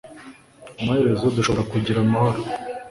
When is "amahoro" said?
2.05-2.39